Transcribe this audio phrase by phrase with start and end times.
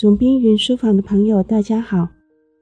[0.00, 2.08] 总编云书房的朋友，大家好，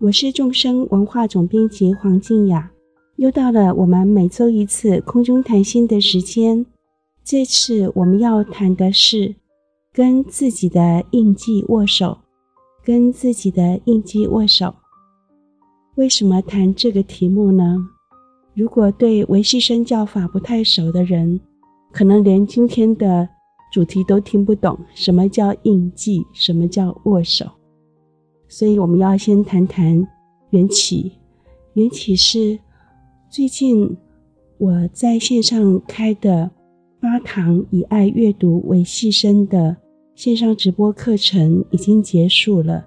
[0.00, 2.68] 我是众生文化总编辑黄静雅。
[3.14, 6.66] 又到了我们每周一次空中谈心的时间。
[7.22, 9.36] 这次我们要谈的是
[9.92, 12.18] 跟自己的印记握手，
[12.84, 14.74] 跟自己的印记握手。
[15.94, 17.76] 为什么谈这个题目呢？
[18.52, 21.38] 如果对唯识生教法不太熟的人，
[21.92, 23.28] 可能连今天的
[23.70, 27.46] 主题都听不懂，什么叫印记，什么叫握手。
[28.48, 30.06] 所以我们要先谈谈
[30.50, 31.12] 缘起。
[31.74, 32.58] 缘起是
[33.28, 33.96] 最近
[34.56, 36.50] 我在线上开的
[37.00, 39.76] 八堂以爱阅读为牺牲的
[40.14, 42.86] 线上直播课程已经结束了，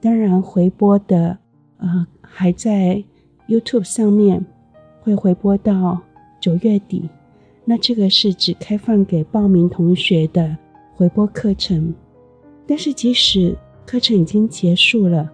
[0.00, 1.38] 当然回播的
[1.78, 3.02] 呃还在
[3.48, 4.44] YouTube 上面。
[5.00, 5.98] 会回播到
[6.38, 7.08] 九月底，
[7.70, 10.56] 那这个是只开放给报名同学的
[10.94, 11.92] 回播课程。
[12.66, 13.54] 但是即使
[13.84, 15.30] 课程已经结束了，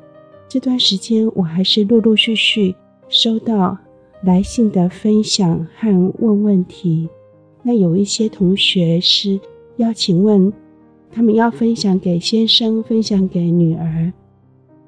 [0.48, 2.74] 这段时间我还是陆陆续续
[3.08, 3.78] 收到
[4.24, 7.08] 来信的分享和问问题。
[7.62, 9.38] 那有一些同学是
[9.76, 10.52] 要请问，
[11.12, 14.12] 他们要分享给先生，分享给女儿，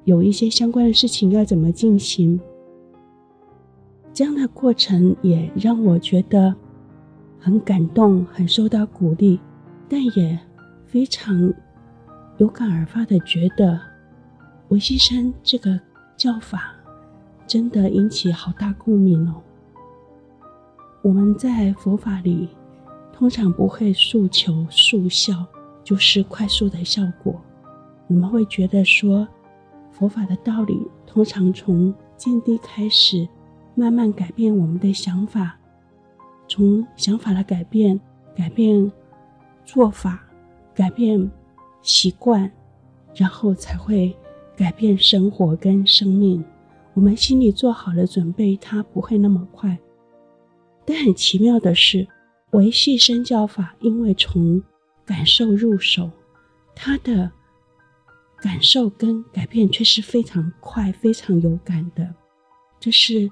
[0.03, 2.37] 有一些相关的事情要怎么进行？
[4.13, 6.53] 这样的过程也让我觉得
[7.39, 9.39] 很感动，很受到鼓励，
[9.87, 10.37] 但也
[10.85, 11.53] 非常
[12.37, 13.79] 有感而发的觉得，
[14.69, 15.79] 唯识生这个
[16.15, 16.73] 教法
[17.45, 19.41] 真的引起好大共鸣哦。
[21.01, 22.49] 我们在佛法里
[23.13, 25.45] 通常不会诉求速效，
[25.83, 27.39] 就是快速的效果。
[28.07, 29.27] 我们会觉得说，
[29.91, 33.27] 佛法的道理通常从见地开始。
[33.79, 35.55] 慢慢改变我们的想法，
[36.47, 37.99] 从想法的改变，
[38.35, 38.91] 改变
[39.65, 40.23] 做法，
[40.73, 41.29] 改变
[41.81, 42.51] 习惯，
[43.15, 44.15] 然后才会
[44.55, 46.43] 改变生活跟生命。
[46.93, 49.77] 我们心里做好了准备，它不会那么快。
[50.85, 52.07] 但很奇妙的是，
[52.51, 54.61] 维系身教法因为从
[55.05, 56.09] 感受入手，
[56.73, 57.29] 它的
[58.39, 62.15] 感受跟改变却是非常快、非常有感的。
[62.79, 63.29] 这是。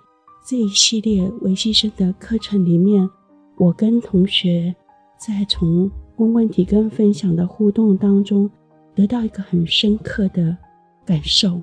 [0.48, 3.10] 这一系列维系生的课程里面，
[3.58, 4.76] 我跟同学
[5.18, 8.48] 在从问问题跟分享的互动当中，
[8.94, 10.56] 得到一个很深刻的
[11.04, 11.60] 感受。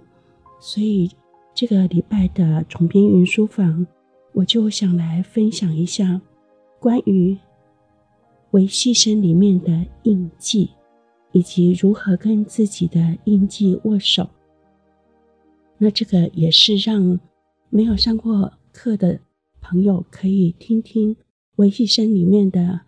[0.58, 1.08] 所以
[1.54, 3.86] 这个礼拜的重编云书房，
[4.32, 6.20] 我就想来分享一下
[6.80, 7.38] 关于
[8.50, 10.70] 维系生里面的印记，
[11.30, 14.28] 以及如何跟自己的印记握手。
[15.78, 17.20] 那这个也是让
[17.70, 18.52] 没有上过。
[18.72, 19.20] 课的
[19.60, 21.16] 朋友可以听听
[21.56, 22.80] 维系生里面的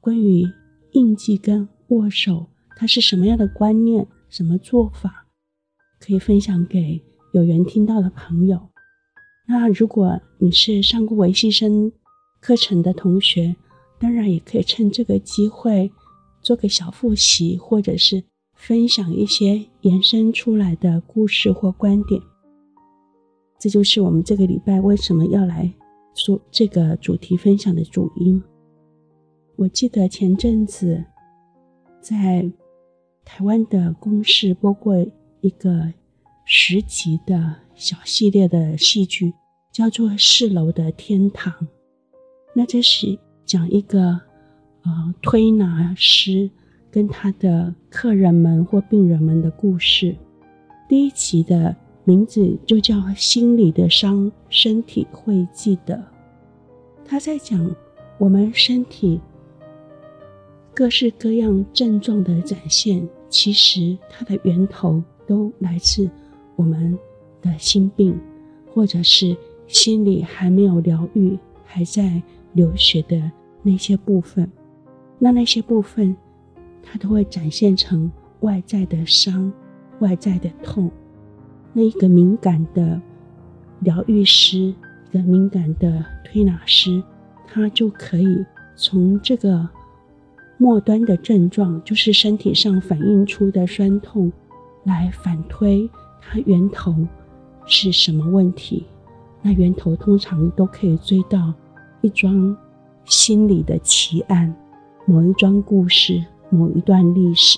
[0.00, 0.44] 关于
[0.92, 5.26] 印记跟握手，它是什么样的观念、什么做法，
[6.00, 7.00] 可以分享给
[7.32, 8.68] 有缘听到的朋友。
[9.46, 11.90] 那如果你是上过维系生
[12.40, 13.56] 课程的同学，
[13.98, 15.90] 当然也可以趁这个机会
[16.42, 18.22] 做个小复习，或者是
[18.54, 22.20] 分享一些延伸出来的故事或观点。
[23.58, 25.68] 这就是我们这个礼拜为什么要来
[26.14, 28.40] 说这个主题分享的主因。
[29.56, 31.04] 我记得前阵子
[32.00, 32.48] 在
[33.24, 34.94] 台湾的公视播过
[35.40, 35.92] 一个
[36.44, 39.34] 十集的小系列的戏剧，
[39.72, 41.52] 叫做《四楼的天堂》。
[42.54, 44.20] 那这是讲一个
[44.82, 46.48] 呃推拿师
[46.92, 50.14] 跟他的客人们或病人们的故事。
[50.88, 51.74] 第一集的。
[52.08, 56.02] 名字就叫心里的伤，身体会记得。
[57.04, 57.70] 他在讲
[58.16, 59.20] 我们身体
[60.74, 66.08] 各式各样症状的展现，其实它的源头都来自
[66.56, 66.98] 我们
[67.42, 68.18] 的心病，
[68.72, 69.36] 或者是
[69.66, 72.22] 心里还没有疗愈、还在
[72.54, 73.30] 流血的
[73.62, 74.50] 那些部分。
[75.18, 76.16] 那那些部分，
[76.82, 79.52] 它都会展现成外在的伤、
[79.98, 80.90] 外在的痛。
[81.78, 83.00] 那一个敏感的
[83.78, 84.74] 疗愈师，一
[85.12, 87.00] 个敏感的推拿师，
[87.46, 88.44] 他就可以
[88.74, 89.68] 从这个
[90.56, 94.32] 末端的症状，就是身体上反映出的酸痛，
[94.82, 95.88] 来反推
[96.20, 96.92] 它源头
[97.64, 98.84] 是什么问题。
[99.40, 101.54] 那源头通常都可以追到
[102.00, 102.56] 一桩
[103.04, 104.52] 心理的奇案，
[105.06, 106.20] 某一桩故事，
[106.50, 107.56] 某一段历史。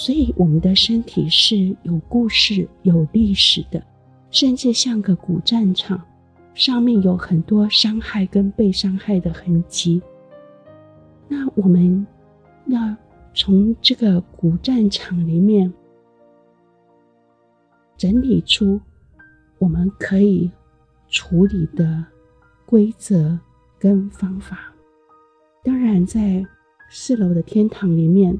[0.00, 3.84] 所以，我们的身体是有故事、有历史的，
[4.30, 6.02] 甚至像个古战场，
[6.54, 10.00] 上面有很多伤害跟被伤害的痕迹。
[11.28, 12.06] 那我们
[12.68, 12.96] 要
[13.34, 15.70] 从这个古战场里面
[17.98, 18.80] 整理出
[19.58, 20.50] 我们可以
[21.08, 22.02] 处理的
[22.64, 23.38] 规则
[23.78, 24.72] 跟方法。
[25.62, 26.42] 当然，在
[26.88, 28.34] 四楼的天堂里面，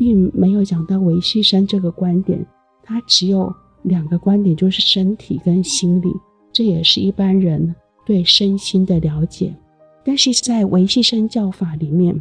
[0.00, 2.42] 并没有讲到微细声这个观点，
[2.82, 6.10] 它只有两个观点，就是身体跟心理。
[6.50, 7.74] 这也是一般人
[8.06, 9.54] 对身心的了解。
[10.02, 12.18] 但是在微细声教法里面，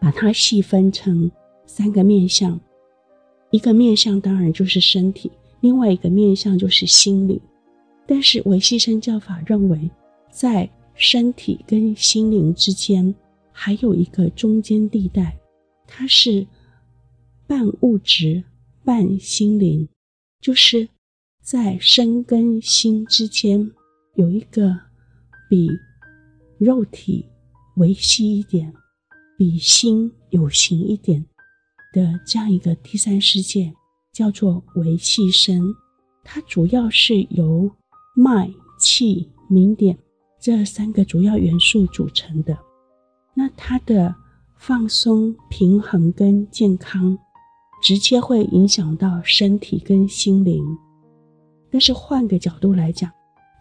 [0.00, 1.28] 把它细分成
[1.66, 2.60] 三个面向，
[3.50, 5.28] 一个面向当然就是身体，
[5.62, 7.42] 另外一个面向就是心理。
[8.06, 9.90] 但是微细声教法认为，
[10.30, 13.12] 在身体跟心灵之间
[13.50, 15.36] 还有一个中间地带，
[15.86, 16.46] 它是
[17.46, 18.44] 半物质
[18.84, 19.88] 半心灵，
[20.40, 20.88] 就是
[21.40, 23.70] 在身跟心之间
[24.14, 24.76] 有一个
[25.48, 25.68] 比
[26.58, 27.24] 肉体
[27.76, 28.72] 微细一点，
[29.38, 31.24] 比心有形一点
[31.92, 33.72] 的这样一个第三世界，
[34.12, 35.74] 叫做微细声。
[36.24, 37.70] 它主要是由
[38.16, 39.96] 脉、气、明点
[40.40, 42.58] 这三个主要元素组成的。
[43.34, 44.12] 那它的
[44.58, 47.18] 放松、平衡跟健康，
[47.82, 50.64] 直接会影响到身体跟心灵。
[51.70, 53.10] 但是换个角度来讲，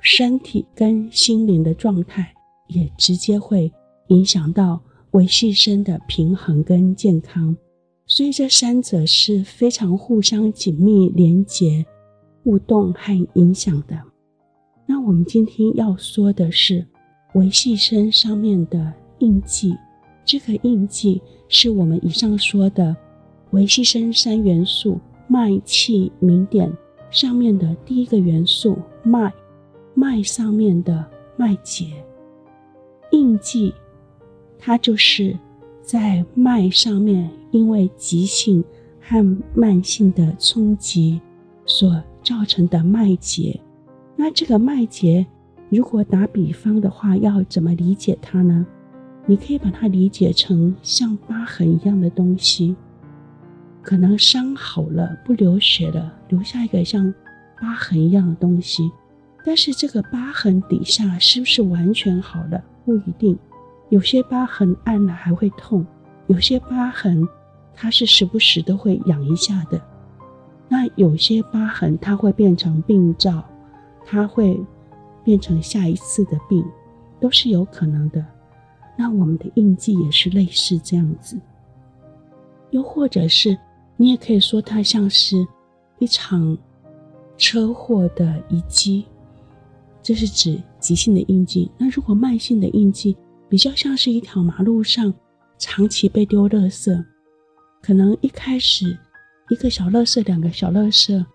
[0.02, 2.32] 身体跟心灵的状态。
[2.68, 3.72] 也直接会
[4.08, 4.82] 影响到
[5.12, 7.56] 维系身的平衡跟健康，
[8.08, 11.86] 所以这三者是非常互相紧密连结、
[12.44, 14.02] 互动和影响的。
[14.88, 16.84] 那我们今天要说的是
[17.36, 19.76] 维系身上面的印记，
[20.26, 22.96] 这个印记是我们以上说的
[23.52, 26.72] 微细声三元素脉、气、明点
[27.12, 29.32] 上面的第一个元素脉，
[29.94, 31.06] 脉上面的
[31.38, 31.86] 脉结。
[33.12, 33.74] 印记，
[34.58, 35.38] 它就是
[35.82, 38.64] 在脉上面，因为急性
[39.00, 39.24] 和
[39.54, 41.22] 慢性的冲击
[41.66, 43.58] 所造成的脉结。
[44.16, 45.26] 那这个脉结，
[45.70, 48.66] 如果打比方的话，要怎么理解它呢？
[49.26, 52.76] 你可以把它理解成像疤痕一样的东西，
[53.82, 57.14] 可能伤好了，不流血了，留下一个像
[57.60, 58.92] 疤痕一样的东西。
[59.44, 62.64] 但是这个疤痕底下是不是完全好了？
[62.84, 63.38] 不一定，
[63.90, 65.86] 有些疤痕按了还会痛，
[66.28, 67.28] 有些疤痕
[67.74, 69.82] 它是时不时都会痒一下的。
[70.68, 73.44] 那有些疤痕它会变成病灶，
[74.06, 74.60] 它会
[75.24, 76.64] 变成下一次的病，
[77.20, 78.24] 都是有可能的。
[78.98, 81.40] 那我们的印记也是类似这样子，
[82.72, 83.58] 又或者是
[83.98, 85.46] 你也可以说它像是
[86.00, 86.58] 一场
[87.38, 89.06] 车祸的遗迹。
[90.02, 91.72] 这是指急性的印记。
[91.78, 93.18] 那如果慢性的印记，
[93.50, 95.12] 比较像是一条马路上
[95.58, 97.04] 长期被丢垃圾，
[97.82, 98.98] 可能一开始
[99.50, 101.26] 一个小垃圾、两个小垃圾，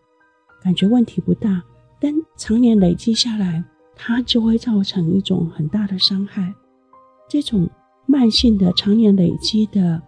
[0.62, 1.62] 感觉问题不大，
[2.00, 3.64] 但常年累积下来，
[3.96, 6.54] 它就会造成一种很大的伤害。
[7.31, 7.67] 这种
[8.05, 10.03] 慢性的、常年累积的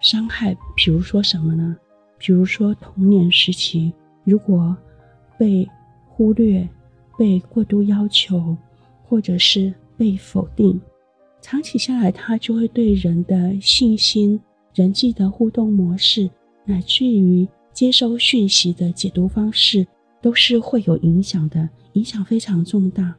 [0.00, 1.76] 伤害，比如说什么呢？
[2.16, 3.92] 比如说童年时期，
[4.24, 4.74] 如果
[5.36, 5.68] 被
[6.08, 6.66] 忽略。
[7.18, 8.56] 被过度要求，
[9.04, 10.80] 或者是被否定，
[11.42, 14.40] 长期下来，它就会对人的信心、
[14.74, 16.28] 人际的互动模式，
[16.64, 19.86] 乃至于接收讯息的解读方式，
[20.22, 23.14] 都是会有影响的，影响非常重大。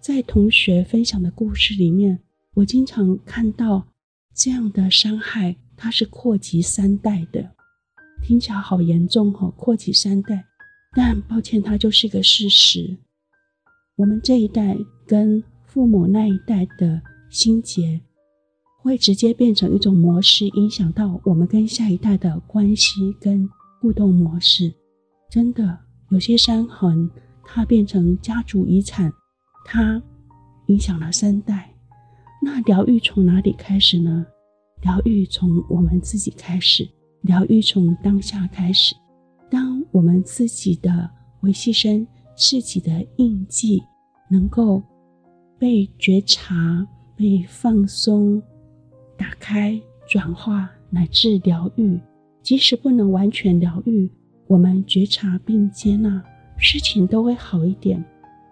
[0.00, 2.18] 在同学分享的故事里面，
[2.54, 3.86] 我经常看到
[4.34, 7.54] 这样的伤害，它是扩及三代的，
[8.22, 10.44] 听起来好严重哦，扩及三代，
[10.96, 12.98] 但抱歉，它就是个事实。
[13.96, 14.76] 我们这一代
[15.06, 18.00] 跟父母那一代的心结，
[18.82, 23.48] 会直接变成一种模式，影响到我们跟下一代的关系跟
[23.80, 24.72] 互动模式。
[25.30, 25.78] 真的，
[26.10, 27.08] 有些伤痕，
[27.44, 29.12] 它变成家族遗产，
[29.64, 30.02] 它
[30.66, 31.69] 影响了三代。
[32.42, 34.26] 那疗愈从哪里开始呢？
[34.82, 36.88] 疗愈从我们自己开始，
[37.22, 38.94] 疗愈从当下开始。
[39.50, 42.06] 当我们自己的微细声，
[42.36, 43.82] 自己的印记。
[44.32, 44.80] 能够
[45.58, 48.40] 被觉察、被放松、
[49.16, 49.76] 打开、
[50.08, 51.98] 转化乃至疗愈，
[52.40, 54.08] 即使不能完全疗愈，
[54.46, 56.22] 我们觉察并接纳，
[56.56, 58.00] 事情都会好一点。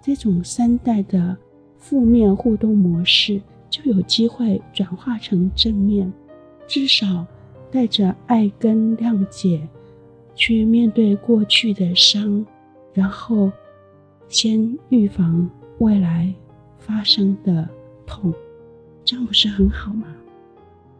[0.02, 1.37] 这种三代的
[1.76, 6.12] 负面互动模式就有机会转化成正面，
[6.66, 7.26] 至少
[7.70, 9.66] 带着爱跟谅解
[10.34, 12.44] 去面对过去的伤，
[12.92, 13.50] 然后
[14.28, 15.48] 先预防。
[15.78, 16.34] 未来
[16.76, 17.68] 发生的
[18.04, 18.34] 痛，
[19.04, 20.08] 这样不是很好吗？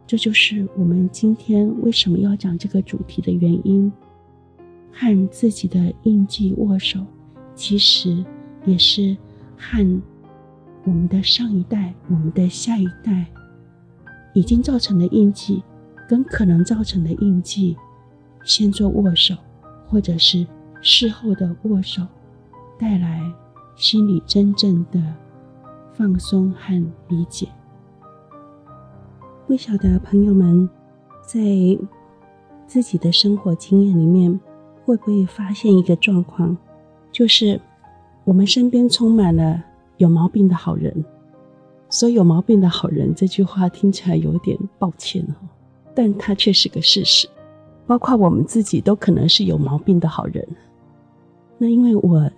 [0.07, 3.91] 这就是我们今天为什么要讲这个主题的原因。
[4.93, 7.05] 和自己的印记握手，
[7.55, 8.23] 其实
[8.65, 9.17] 也是
[9.57, 10.01] 和
[10.85, 13.25] 我们的上一代、我们的下一代
[14.33, 15.63] 已经造成的印记，
[16.07, 17.77] 跟可能造成的印记，
[18.43, 19.35] 先做握手，
[19.87, 20.47] 或者是
[20.81, 22.01] 事后的握手，
[22.79, 23.21] 带来
[23.75, 25.01] 心里真正的
[25.93, 27.47] 放松和理解。
[29.45, 30.69] 不晓得朋友们
[31.25, 31.39] 在
[32.65, 34.39] 自己的生活经验里面，
[34.85, 36.55] 会不会发现一个状况，
[37.11, 37.59] 就是
[38.23, 39.65] 我们身边充满了
[39.99, 41.05] 有毛病的好人。
[41.87, 45.47] 所以有毛病的好人这句话听起来有点抱歉哈，
[45.95, 47.29] 但它却是个事实。
[47.85, 50.45] 包括我们自己都可能是有毛病的好人。
[51.57, 52.29] 那因为我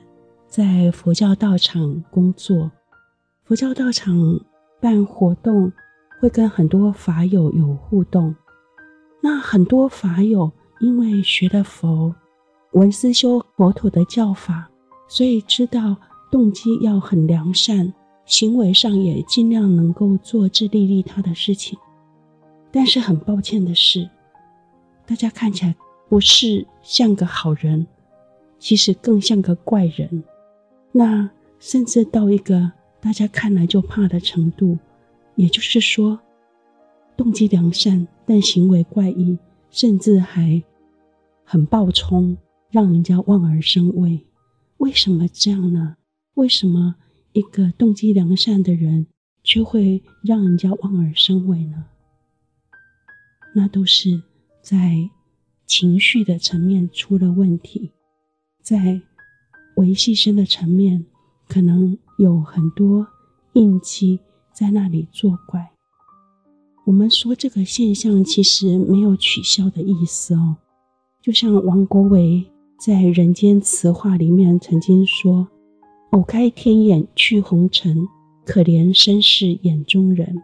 [0.46, 2.70] 在佛教道场工作，
[3.46, 4.14] 佛教道场
[4.82, 5.72] 办活动。
[6.20, 8.36] 会跟很多法友有互动，
[9.24, 12.14] 那很多法友因为学了佛，
[12.74, 14.70] 闻思修佛陀的教法，
[15.08, 15.98] 所以知道
[16.32, 17.94] 动机要很良善，
[18.26, 21.78] 行为上也尽量能够做自利利他的事情。
[22.72, 24.10] 但是很抱歉的是，
[25.06, 25.76] 大家看起来
[26.08, 27.86] 不是像个好人，
[28.58, 30.24] 其实更像个怪人。
[30.94, 32.72] 那甚至到一个
[33.02, 34.78] 大家看来就怕的程度。
[35.36, 36.20] 也就是说，
[37.16, 39.38] 动机良善，但行为怪异，
[39.70, 40.62] 甚至还
[41.44, 42.38] 很暴冲，
[42.70, 44.20] 让人家望而生畏。
[44.78, 45.96] 为什么这样呢？
[46.36, 46.96] 为什么
[47.34, 49.08] 一个动机良善的人
[49.44, 51.86] 却会让人家望而生畏呢？
[53.56, 54.22] 那都是
[54.62, 55.10] 在
[55.66, 57.92] 情绪的层面出了问题，
[58.62, 59.02] 在
[59.76, 61.06] 维系生的层面，
[61.48, 63.08] 可能有很多
[63.54, 64.20] 印记。
[64.54, 65.72] 在那里作怪。
[66.86, 70.58] 我们说这个现象其实没有取笑的意思哦，
[71.22, 72.46] 就像王国维
[72.78, 75.48] 在《人间词话》里面曾经说
[76.12, 78.06] ：“偶开天眼去红尘，
[78.46, 80.44] 可怜身世眼中人。”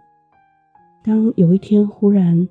[1.04, 2.48] 当有一天忽然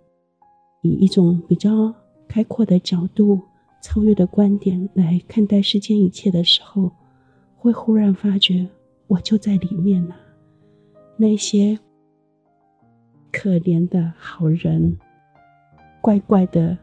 [0.82, 1.94] 以一种比较
[2.28, 3.40] 开阔的角度、
[3.82, 6.90] 超越的观点来看待世间一切的时候，
[7.56, 8.68] 会忽然发觉
[9.06, 10.14] 我就在里面了。
[11.16, 11.78] 那些
[13.32, 14.94] 可怜的好人，
[16.02, 16.76] 怪怪的、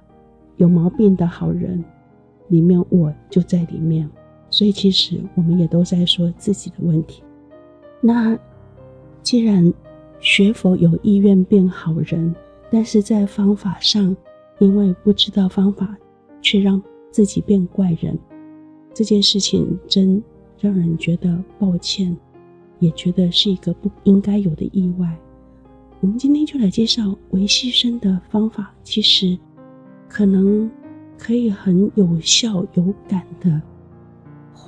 [0.58, 1.84] 有毛病的好人，
[2.48, 4.10] 里面我就在里面。
[4.54, 7.24] 所以，其实我们也都在说自己的问题。
[8.00, 8.38] 那
[9.24, 9.74] 既然
[10.20, 12.36] 学佛有意愿变好人，
[12.70, 14.16] 但是在方法上，
[14.60, 15.98] 因为不知道方法，
[16.40, 16.80] 却让
[17.10, 18.16] 自己变怪人，
[18.94, 20.24] 这件事情真
[20.60, 22.16] 让人觉得抱歉。
[22.78, 25.18] 也觉得是一个不应该有的意外。
[26.00, 29.36] 我们今天就来介绍微细声的方法，其实
[30.08, 30.70] 可能
[31.18, 33.60] 可以很有效、有感的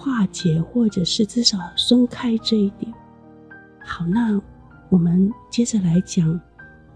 [0.06, 2.94] 化解，或者是至少松开这一点。
[3.84, 4.40] 好，那
[4.90, 6.40] 我们接着来讲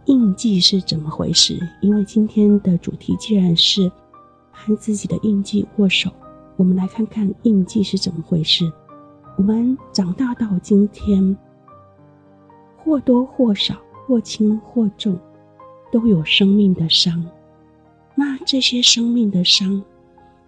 [0.05, 1.57] 印记是怎么回事。
[1.81, 3.91] 因为今天的主题既然是
[4.51, 6.11] 和自己的印记握手，
[6.55, 8.71] 我们来看看印记是怎么回事。
[9.37, 11.35] 我们长大到今天，
[12.77, 13.75] 或多或少、
[14.05, 15.19] 或轻或重，
[15.91, 17.25] 都有生命的伤。
[18.13, 19.81] 那这些生命的伤，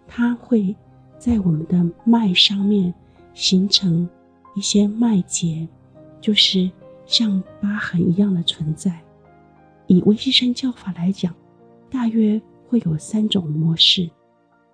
[0.08, 0.76] 它会
[1.22, 2.92] 在我们的脉上面
[3.36, 4.10] 形成
[4.56, 5.68] 一些脉结，
[6.20, 6.68] 就是
[7.06, 9.00] 像疤痕一样的存在。
[9.86, 11.32] 以维西生教法来讲，
[11.92, 14.10] 大约会有三种模式：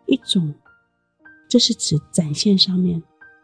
[0.05, 0.53] 一种，
[1.49, 3.03] 这是指展现上面。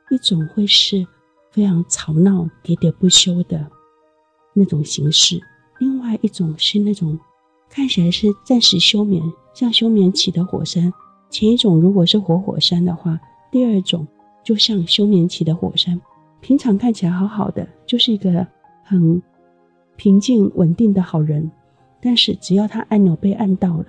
[0.09, 1.05] 一种会是
[1.51, 3.69] 非常吵闹、喋喋不休的
[4.53, 5.41] 那种形式，
[5.79, 7.19] 另外一种是那种
[7.69, 9.21] 看起来是暂时休眠，
[9.53, 10.93] 像休眠期的火山。
[11.33, 14.05] 前一种如果是活火山的话，第二种
[14.43, 15.99] 就像休眠期的火山，
[16.41, 18.45] 平常看起来好好的，就是一个
[18.83, 19.19] 很
[19.95, 21.49] 平静稳定的好人，
[21.99, 23.85] 但是只要他按钮被按到了，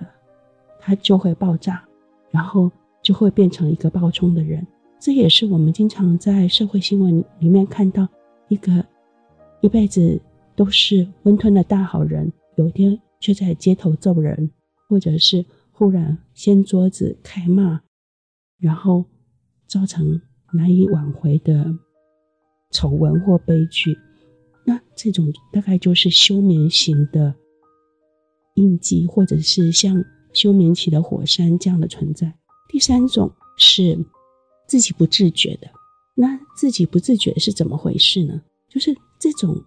[0.79, 1.83] 他就会爆炸，
[2.31, 2.71] 然后
[3.03, 4.65] 就会变成一个暴冲的人。
[4.99, 8.07] 这也是我们经常在社会新闻里面看到
[8.47, 8.83] 一个
[9.61, 10.19] 一辈子
[10.55, 14.49] 都是温吞的大好人，有一天却在街头揍人，
[14.89, 15.45] 或者是
[15.77, 17.81] 忽然掀桌子开骂，
[18.57, 19.05] 然后
[19.67, 20.21] 造成
[20.53, 21.73] 难以挽回的
[22.71, 23.97] 丑闻或悲剧。
[24.65, 27.35] 那这种大概就是休眠型的
[28.55, 30.03] 印记，或者是像
[30.33, 32.33] 休眠期的火山这样的存在。
[32.67, 34.03] 第三种是。
[34.67, 35.69] 自己不自觉的，
[36.15, 38.41] 那自己不自觉是怎么回事呢？
[38.67, 39.63] 就是这种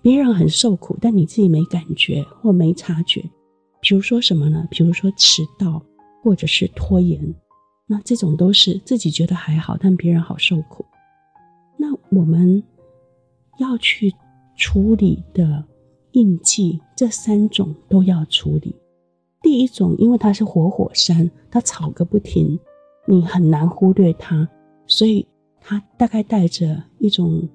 [0.00, 3.22] 别人很受苦，但你自己没感觉或没察觉。
[3.80, 4.66] 比如说什么呢？
[4.70, 5.82] 比如说迟到
[6.22, 7.34] 或者是拖延。
[7.86, 10.84] 那这种都是自己觉得还好，但别人好受苦。
[11.76, 12.62] 那我们
[13.58, 14.14] 要去
[14.56, 15.64] 处理的
[16.12, 18.76] 印记，这三种都要处理。
[19.42, 22.56] 第一种，因为它是活火山，它吵个不停，
[23.06, 24.48] 你很难忽略它，
[24.86, 25.26] 所以
[25.60, 27.48] 它大概带着一种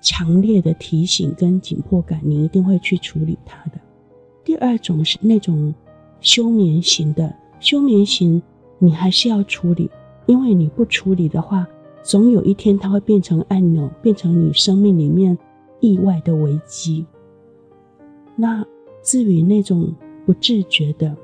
[0.00, 3.80] 强烈的提醒跟紧迫感，你一定会去处理它的。
[4.46, 5.74] 第二种是那种
[6.22, 8.40] 休眠型的，休眠型
[8.78, 9.90] 你还是要处理，
[10.24, 11.66] 因为你不处理的话，
[12.02, 15.36] 总有一天它会变成按钮，变成你生命里面
[15.80, 17.04] 意外的危机。
[18.34, 18.64] 那
[19.02, 19.92] 至于那种。
[20.26, 21.16] 不自觉的，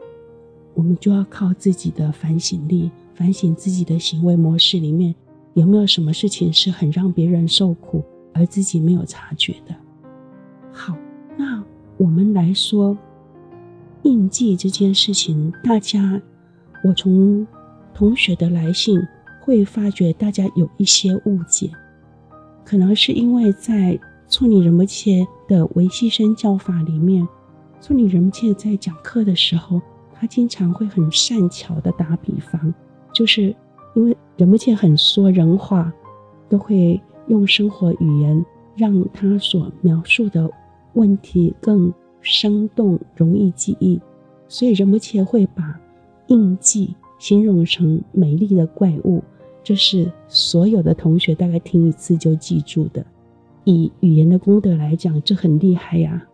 [0.74, 5.12] 我们就要靠自己的反省力，反省自己的行为模式里面
[5.54, 8.00] 有没有什么事情是很让别人受苦，
[8.32, 9.74] 而自己没有察觉的。
[10.70, 10.96] 好，
[11.36, 11.60] 那
[11.96, 12.96] 我们来说
[14.02, 16.20] 印记这件事情，大家，
[16.84, 17.46] 我从
[17.94, 19.00] 同学的来信
[19.40, 21.70] 会发觉大家有一些误解，
[22.64, 27.26] 可能是因为在措尼仁波切的维系生教法里面。
[27.80, 29.80] 措尼仁波切在讲课的时候，
[30.14, 32.72] 他经常会很善巧的打比方，
[33.12, 33.54] 就是
[33.94, 35.92] 因为仁波切很说人话，
[36.48, 38.44] 都会用生活语言
[38.76, 40.50] 让他所描述的
[40.94, 41.92] 问题更
[42.22, 44.00] 生动、容易记忆，
[44.48, 45.78] 所以仁波切会把
[46.28, 49.22] 印记形容成美丽的怪物，
[49.62, 53.04] 这是所有的同学大概听一次就记住的。
[53.64, 56.26] 以语言的功德来讲，这很厉害呀。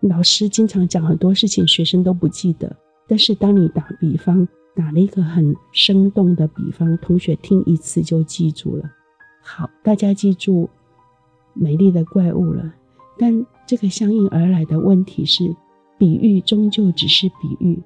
[0.00, 2.74] 老师经常讲很多事情，学生都不记得。
[3.06, 8.90] 但是当你打比方，打了一个很生动的比方，同学听一次就记住了。
[9.42, 10.68] 好，大家记住
[11.52, 12.72] 美丽的怪物了。
[13.18, 15.54] 但这个相应而来的问题是，
[15.98, 17.82] 比喻终究只是比喻。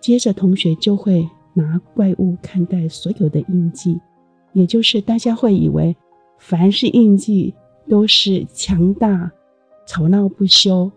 [0.00, 4.00] 接着同学就会拿怪物看待所有的印记，
[4.52, 5.96] 也就是大家会以为，
[6.38, 7.54] 凡是印记
[7.88, 9.30] 都是强大、
[9.86, 10.90] 吵闹不休。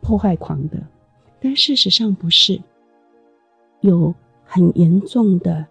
[0.00, 0.86] 破坏狂的，
[1.40, 2.60] 但事实上不是，
[3.80, 5.66] 有很严重的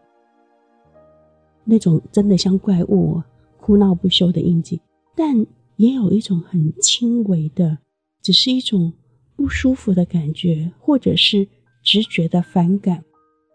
[1.63, 3.21] 那种真的像怪物
[3.61, 4.81] 哭闹不休的印记，
[5.15, 5.45] 但
[5.83, 7.79] 也有一种很轻微的，
[8.21, 8.93] 只是一种
[9.35, 11.45] 不舒服的感觉，或者是
[11.83, 13.03] 直觉的反感。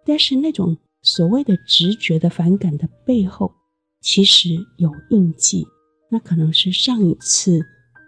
[0.04, 3.50] 但是那种所谓的直觉的反感的背后，
[4.02, 5.66] 其实有印记，
[6.10, 7.64] 那可能是上一次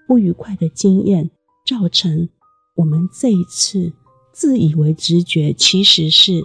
[0.07, 1.31] 不愉快的经验
[1.67, 2.29] 造成。
[2.77, 3.91] 我们这一次
[4.35, 6.43] 自以为直觉，其实是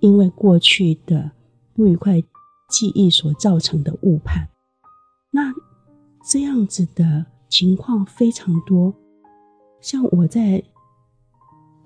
[0.00, 1.30] 因为过去的
[1.74, 2.22] 不愉快
[2.70, 4.48] 记忆所造成的误判。
[5.30, 5.52] 那
[6.30, 8.92] 这样子的情况非常多，
[9.80, 10.62] 像我在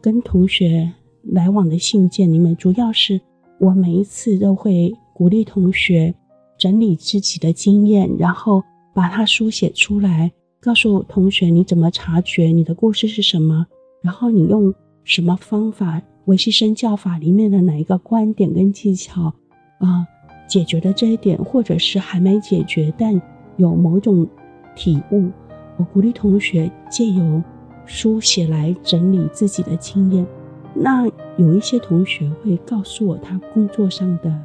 [0.01, 3.21] 跟同学来往的信件里面，主要是
[3.61, 6.13] 我每一次都会鼓励同学
[6.59, 8.61] 整理自己的经验，然后
[8.93, 13.65] 把它书写出来，告诉同学你怎么察觉，你的故事是什么。
[14.03, 14.75] 然后你用
[15.05, 16.03] 什么方法？
[16.25, 19.33] 维系生教法里面的哪一个观点跟技巧
[19.79, 20.05] 啊、
[20.49, 23.21] 解决了这一点，或者是还没解决，但
[23.57, 24.27] 有某种
[24.75, 25.31] 体悟。
[25.77, 27.43] 我鼓励同学借由
[27.87, 30.27] 书写来整理自己的经验。
[30.75, 34.39] 那有一些同学会告诉我他工作上的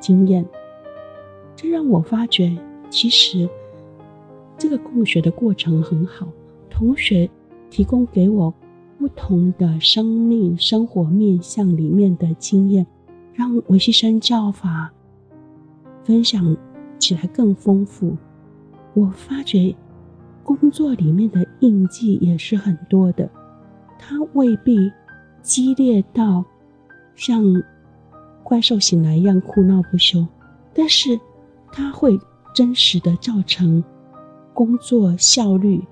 [0.00, 0.44] 经验，
[1.54, 2.56] 这让我发觉，
[2.90, 3.48] 其实
[4.58, 6.28] 这个共学的过程很好。
[6.70, 7.28] 同学
[7.70, 8.52] 提供给我。
[8.98, 12.86] 不同的生命生活面向里面的经验，
[13.34, 14.90] 让维西生教法
[16.02, 16.56] 分享
[16.98, 18.16] 起来更丰富。
[18.96, 19.74] 我发觉
[20.42, 23.28] 工作里面的印记也是很多的，
[23.98, 24.90] 它未必
[25.42, 26.42] 激烈到
[27.14, 27.44] 像
[28.42, 30.26] 怪兽醒来一样哭闹不休，
[30.72, 31.20] 但是
[31.70, 32.18] 它会
[32.54, 33.84] 真实的造成
[34.54, 35.84] 工作效率、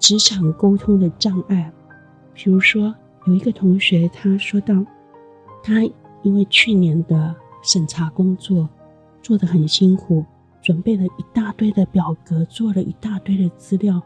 [0.00, 1.72] 职场沟通的障碍。
[2.34, 2.92] 比如说，
[3.26, 4.74] 有一个同学他说到，
[5.62, 5.74] 他
[6.22, 8.68] 因为去年的审查工作
[9.22, 10.24] 做得很辛苦，
[10.68, 14.02] 准备了一大堆的表格，做了一大堆的资料，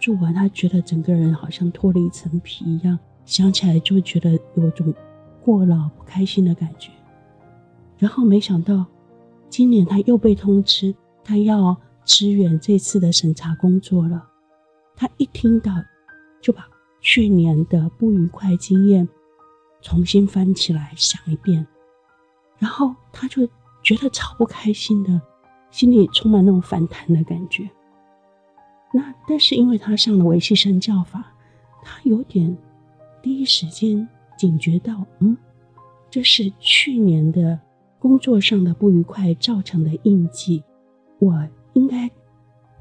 [0.00, 4.94] 做完他觉得整个人好像脱了一层皮一样，想起来就觉得有种
[5.44, 6.90] 过劳不开心的感觉。
[7.98, 8.86] 然后没想到，
[9.50, 14.26] 今年他又被通知他要支援这次的审查工作了。
[14.96, 15.70] 他一听到
[16.40, 16.66] 就把。
[17.02, 19.06] 去年的不愉快经验，
[19.80, 21.64] 重新翻起来想一遍，
[22.58, 23.46] 然后他就
[23.80, 25.20] 觉得超不开心的，
[25.76, 27.68] 心里充满那种反弹的感觉。
[28.94, 31.34] 那但是因为他上了维系生教法，
[31.82, 32.56] 他有点
[33.22, 34.08] 第一时间
[34.38, 35.36] 警觉到，嗯，
[36.08, 37.60] 这是去年的
[37.98, 40.64] 工作上的不愉快造成的印记，
[41.18, 42.10] 我应该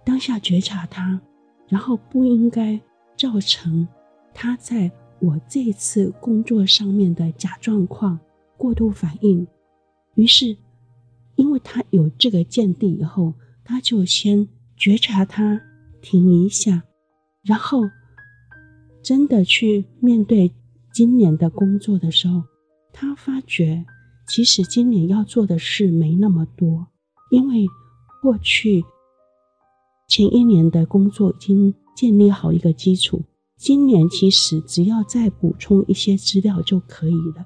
[0.06, 1.20] 当下觉察它，
[1.68, 2.80] 然后不应该
[3.18, 3.86] 造成
[4.34, 8.18] 他在我这次工作上面的假状况、
[8.56, 9.46] 过度反应。
[10.14, 10.56] 于是，
[11.36, 15.62] 因为他有这个见地以后，他就先觉察它，
[16.02, 16.84] 停一下，
[17.44, 17.82] 然后
[19.02, 20.52] 真的去面对
[20.94, 22.44] 今年的工作的时候，
[22.94, 23.86] 他发觉
[24.28, 26.88] 其实今年要做的事没那么多，
[27.32, 27.66] 因为
[28.22, 28.84] 过去
[30.08, 33.22] 前一年的工作已经建立好一个基础，
[33.58, 37.46] 今年其实只要再补充一些资料就可以了，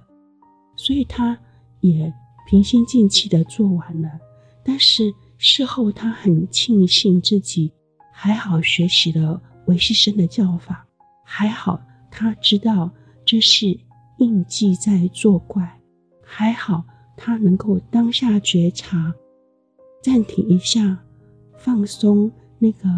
[0.75, 1.39] 所以他
[1.81, 2.13] 也
[2.49, 4.09] 平心静气的做完了，
[4.63, 7.71] 但是事后他很庆幸自己。
[8.11, 10.83] 还好学习了唯识生的教法，
[11.23, 12.91] 还好他知道
[13.23, 13.79] 这是
[14.17, 15.79] 印记在作怪，
[16.23, 16.83] 还好
[17.15, 19.13] 他能够当下觉察，
[20.01, 20.97] 暂停一下，
[21.55, 22.89] 放松那个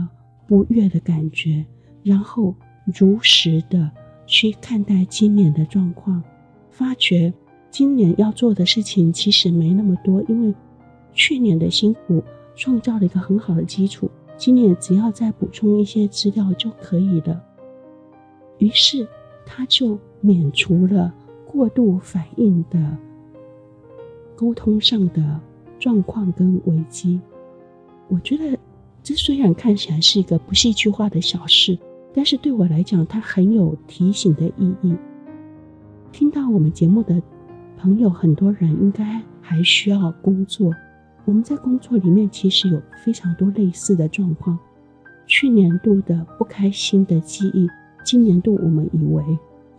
[0.48, 1.66] 不悦的感觉，
[2.04, 3.92] 然后如实的
[4.26, 6.24] 去看待今年的状况，
[6.72, 7.32] 发觉
[7.72, 10.54] 今年要做的事情其实没那么多，因为
[11.14, 12.22] 去年的辛苦
[12.54, 14.12] 创造了一个很好的基础。
[14.38, 17.42] 今年只要再补充一些资料就可以了。
[18.58, 19.08] 于是
[19.46, 21.14] 他就免除了
[21.46, 22.98] 过度反应的
[24.36, 25.40] 沟通上的
[25.80, 27.20] 状况跟危机。
[28.10, 28.58] 我觉得
[29.02, 31.78] 这虽然看起来是一个不戏剧化的小事，
[32.14, 34.96] 但是对我来讲，它很有提醒的意义。
[36.12, 37.22] 听到我们节目的
[37.82, 40.72] 朋友，很多人应该还需要工作。
[41.26, 44.58] 我们在工作里面其实有非常多类似的状况。
[45.26, 47.68] 去年度的不开心的记忆，
[48.06, 49.24] 今年度我们以为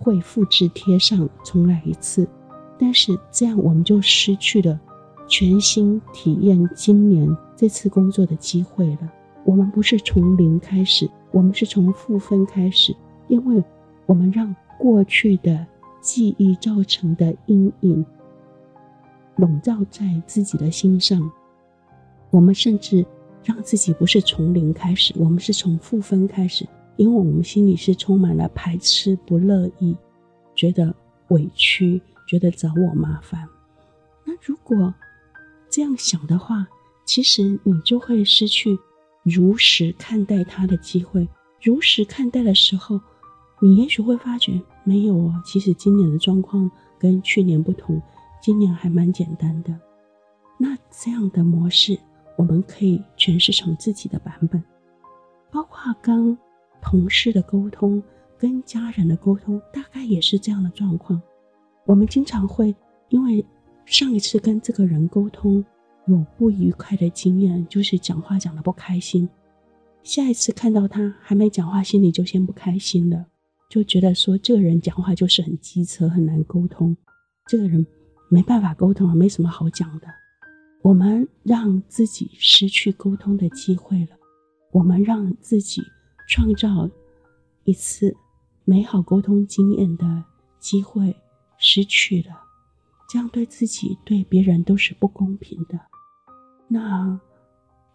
[0.01, 2.27] 会复制贴上，重来一次，
[2.77, 4.81] 但是这样我们就失去了
[5.29, 9.13] 全新体验今年这次工作的机会了。
[9.45, 12.93] 我们不是从零开始，我们是从负分开始，
[13.29, 13.63] 因为
[14.07, 15.65] 我们让过去的
[16.03, 18.05] 记忆造成的阴影。
[19.37, 21.31] 笼罩在自己的心上，
[22.31, 23.05] 我们甚至
[23.43, 29.97] 让自己不是从零开始，我们是从负分开始，因为我们心里是充满了排斥、不乐意，
[30.55, 30.95] 觉得
[31.29, 33.49] 委屈，觉得找我麻烦。
[34.25, 34.93] 那如果
[35.71, 36.67] 这样想的话，
[37.07, 38.79] 其实你就会失去
[39.23, 41.27] 如实看待他的机会。
[41.63, 43.01] 如实看待的时候，
[43.61, 48.01] 你也许会发觉没有哦，其实今年的状况跟去年不同。
[48.41, 49.73] 今年还蛮简单的，
[50.59, 51.97] 那这样的模式，
[52.37, 54.61] 我们可以诠释成自己的版本，
[55.49, 56.37] 包括跟
[56.81, 58.03] 同事的沟通、
[58.37, 61.23] 跟家人的沟通，大概也是这样的状况。
[61.87, 62.75] 我们经常会
[63.11, 63.47] 因为
[63.87, 65.65] 上一次跟这个人沟通
[66.07, 69.29] 有不愉快的经验，就是讲话讲得不开心，
[70.03, 73.25] 下一次看到他还没讲话，心里就先不开心了，
[73.73, 76.95] 就觉得说这个人讲话就是很机车，很难沟通，
[77.47, 77.87] 这个人。
[78.29, 80.07] 没办法沟通了，没什么好讲的。
[80.81, 84.17] 我们让自己失去沟通的机会了，
[84.71, 85.83] 我们让自己
[86.27, 86.89] 创造
[87.65, 88.17] 一次
[88.65, 90.25] 美好沟通经验的
[90.59, 91.15] 机会
[91.59, 92.41] 失去了，
[93.07, 95.79] 这样对自己、对别人都是不公平的。
[96.69, 97.21] 那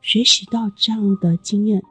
[0.03, 1.83] 学习到这样的经验，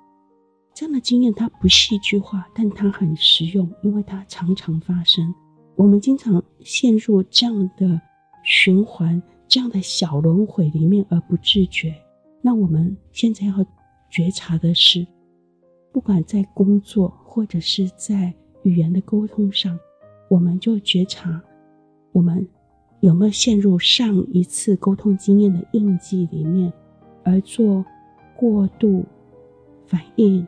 [0.77, 5.35] 这样的经验它不戏剧化，但它很实用，因为它常常发生。
[5.75, 8.01] 我们经常陷入这样的。
[8.49, 11.93] 循环这样的小轮回里面而不自觉，
[12.41, 13.55] 那我们现在要
[14.09, 15.05] 觉察的是，
[15.91, 19.77] 不管在工作或者是在语言的沟通上，
[20.31, 21.43] 我们就觉察
[22.13, 22.49] 我们
[23.01, 26.73] 有没有陷入上一次沟通经验的印记里面，
[27.25, 27.85] 而做
[28.37, 29.05] 过度
[29.89, 30.47] 反应、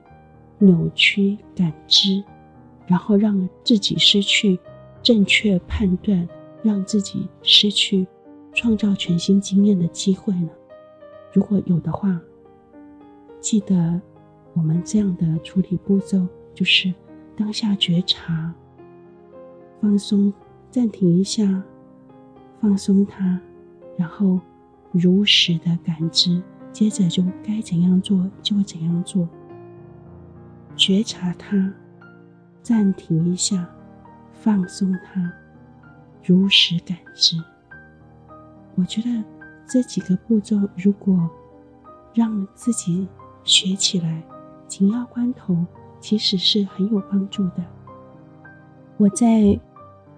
[0.58, 2.22] 扭曲感知，
[2.86, 4.58] 然后让自己失去
[5.02, 6.28] 正确判断。
[6.60, 8.04] 让自己失去
[8.52, 10.50] 创造全新经验的机会呢？
[11.32, 12.20] 如果有的话，
[13.40, 13.98] 记得
[14.54, 16.92] 我们这样的处理步骤，就是
[17.36, 18.52] 当下觉察、
[19.80, 20.32] 放松、
[20.68, 21.62] 暂停一下，
[22.60, 23.40] 放松它，
[23.96, 24.40] 然后
[24.90, 26.42] 如实的感知，
[26.72, 29.28] 接着就该怎样做就怎样做。
[30.78, 31.70] 觉察它，
[32.62, 33.68] 暂停一下，
[34.32, 35.30] 放松它。
[36.24, 37.36] 如实感知，
[38.76, 39.24] 我觉得
[39.66, 41.28] 这几个步骤，如果
[42.14, 43.08] 让自己
[43.42, 44.22] 学起来，
[44.68, 45.56] 紧要关头
[45.98, 47.64] 其实是很有帮助的。
[48.98, 49.58] 我在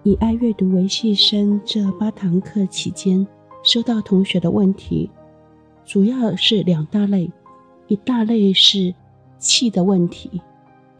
[0.03, 3.25] 以爱阅读为系身这八堂课期间，
[3.63, 5.09] 收到同学的问题，
[5.85, 7.31] 主要是两大类，
[7.87, 8.93] 一大类是
[9.39, 10.41] 气的问题，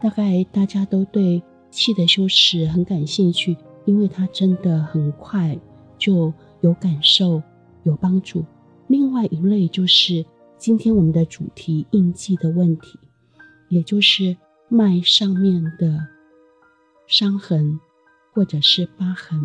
[0.02, 5.56] 大概大家都对气的修持很感兴趣，因为它真的很快
[5.96, 7.40] 就有感受、
[7.84, 8.44] 有帮助。
[8.88, 10.26] 另外一类就是
[10.58, 12.98] 今天我们的主题印记的问题，
[13.68, 14.36] 也就是
[14.68, 16.04] 脉上面的
[17.06, 17.78] 伤痕
[18.32, 19.40] 或者是疤痕，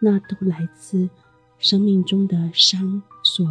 [0.00, 1.10] 那都来自。
[1.58, 3.46] 生命中的伤所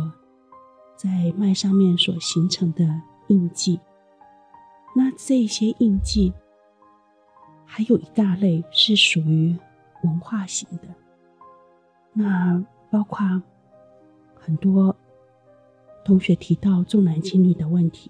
[0.96, 2.88] 在脉上面所形成的
[3.30, 3.80] 印记，
[4.98, 6.32] 那这些印记
[7.66, 9.54] 还有一大类是属于
[10.04, 10.88] 文化型的，
[12.14, 13.20] 那包括
[14.36, 14.96] 很多
[16.06, 18.10] 同学提到重男轻女的问题，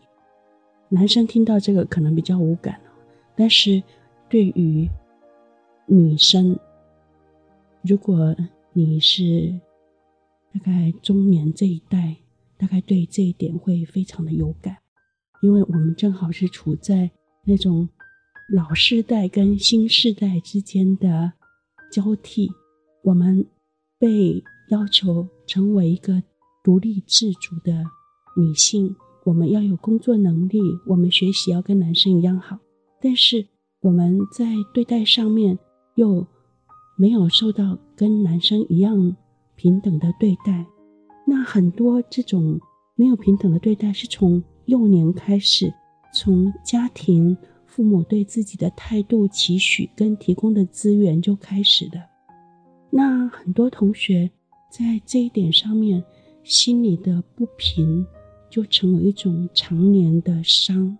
[0.89, 2.79] 男生听到这个可能比较无感，
[3.35, 3.81] 但是
[4.29, 4.87] 对于
[5.87, 6.59] 女生，
[7.81, 8.35] 如果
[8.73, 9.59] 你是
[10.53, 12.17] 大概中年这一代，
[12.57, 14.77] 大概对这一点会非常的有感，
[15.45, 17.11] 因为我们正好是处在
[17.45, 17.87] 那种
[18.51, 21.33] 老世代跟新世代之间的
[21.91, 22.49] 交替。
[23.03, 23.45] 我们
[23.99, 26.23] 被要求成为一个
[26.63, 27.83] 独立自主的
[28.35, 32.57] 女性，我们要有工作能力，我们学习要跟男生一样好，
[32.99, 33.45] 但是
[33.81, 35.59] 我们在对待上面
[35.93, 36.25] 又
[36.97, 39.15] 没有受到跟男生一样。
[39.57, 40.65] 平等的对待，
[41.25, 42.59] 那很多这种
[42.95, 45.73] 没有平等的对待，是从幼年开始，
[46.13, 52.01] 从家庭父母对自己的态度、期许跟提供的资源就开始的。
[52.89, 54.29] 那很多同学
[54.69, 56.03] 在这一点上面，
[56.43, 58.05] 心里的不平，
[58.49, 60.97] 就成为一种常年的伤。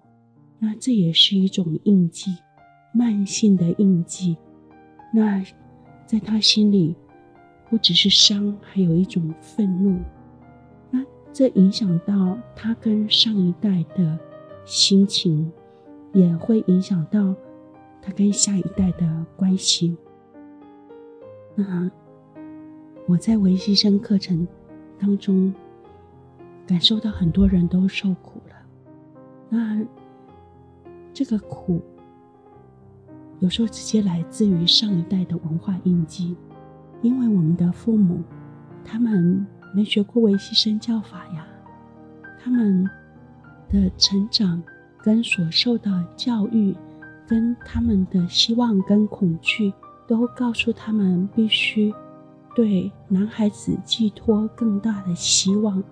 [0.60, 2.36] 那这也是一种印记，
[2.93, 4.36] 慢性的印记。
[5.13, 5.43] 那
[6.06, 6.95] 在他心里。
[7.67, 9.99] 不只是伤，还有一种愤怒。
[11.37, 14.17] 这影响到他跟上一代的
[14.63, 15.51] 心情，
[16.13, 17.35] 也会影响到
[18.01, 19.97] 他跟下一代的关系。
[21.53, 21.91] 那
[23.05, 24.47] 我在微牺牲课程
[24.97, 25.53] 当中，
[26.65, 28.55] 感受到很多人都受苦了。
[29.49, 29.85] 那
[31.13, 31.81] 这个苦，
[33.39, 36.37] 有时候直接来自于上一代的文化印记。
[37.01, 38.23] 因为我们的父母，
[38.85, 39.45] 他们
[39.75, 41.45] 没学过微牺牲教法呀，
[42.41, 42.89] 他们
[43.69, 44.63] 的成长
[45.03, 46.73] 跟所受的教育，
[47.27, 49.73] 跟他们的希望跟恐惧，
[50.07, 51.93] 都告诉他们必须
[52.55, 55.83] 对男孩子寄托更大的希望，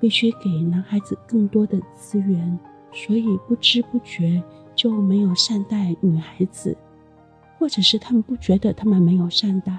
[0.00, 2.58] 必须给男孩子更多的资源，
[2.92, 4.42] 所以不知不觉
[4.74, 6.76] 就没有善待女孩子，
[7.56, 9.78] 或者是他们不觉得他们没有善待。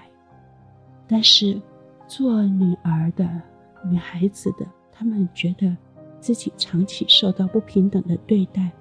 [1.07, 1.59] 但是，
[2.07, 3.41] 做女儿的、
[3.85, 5.75] 女孩子的，她们觉得
[6.19, 8.71] 自己长期受到不平等的对待，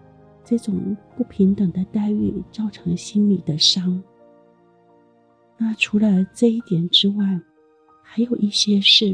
[0.44, 4.02] 这种不平等的待遇造成心理的伤。
[5.56, 7.40] 那除了这一点之外，
[8.02, 9.06] 还有一些是，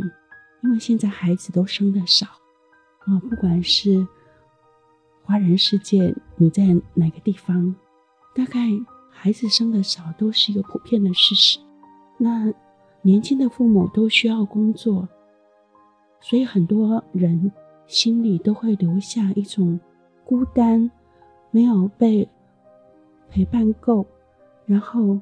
[0.62, 2.26] 因为现在孩子都生得少
[3.06, 4.06] 啊，不管是
[5.22, 7.74] 华人世界，你在哪个地方，
[8.34, 8.68] 大概
[9.10, 11.58] 孩子生的少都是一个普遍的事实。
[12.18, 12.52] 那
[13.02, 15.08] 年轻的父母都需要工作，
[16.26, 17.52] 所以很多人
[17.86, 19.78] 心里都会留下一种
[20.24, 20.90] 孤单，
[21.50, 22.26] 没有被
[23.28, 24.06] 陪伴够，
[24.64, 25.20] 然后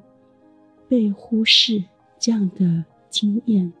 [0.87, 1.83] 被忽视
[2.17, 3.73] 这样的经验。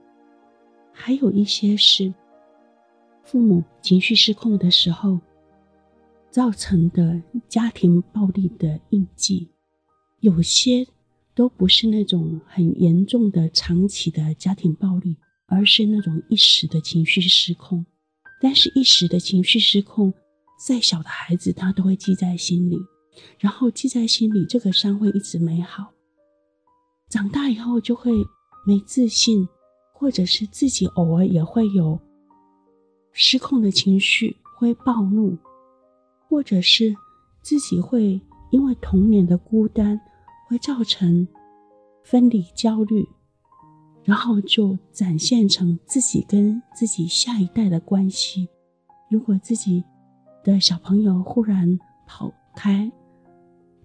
[0.91, 2.13] 还有一些是
[3.23, 5.17] 父母情绪失控的时候
[6.29, 9.47] 造成的家庭暴力的印记，
[10.19, 10.85] 有些。
[11.35, 17.85] 都不是那种很严重的长期的家庭暴力，而是那种一时的情绪失控。
[18.41, 20.13] 但是，一时的情绪失控，
[20.65, 22.77] 再小的孩子他都会记在心里，
[23.39, 25.91] 然后记在心里，这个伤会一直没好。
[27.09, 28.11] 长大以后就会
[28.65, 29.47] 没自信，
[29.93, 31.99] 或者是自己偶尔也会有
[33.11, 35.37] 失控的情绪，会暴怒，
[36.27, 36.95] 或者是
[37.41, 38.19] 自己会
[38.51, 39.99] 因为童年的孤单。
[40.49, 41.27] 会造成
[42.03, 43.07] 分离焦虑，
[44.03, 48.47] 然后就展现成自己跟自己下一代的关系。
[49.09, 49.83] 如果自己
[50.43, 52.91] 的小朋友忽然跑开，